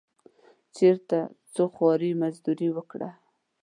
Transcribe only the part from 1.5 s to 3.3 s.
څه خواري مزدوري وکړه.